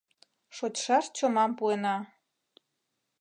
[0.55, 1.95] Шочшаш чомам пуэна.